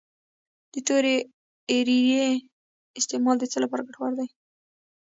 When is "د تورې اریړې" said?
0.73-2.27